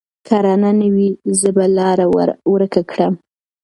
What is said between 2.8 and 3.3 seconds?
کړم.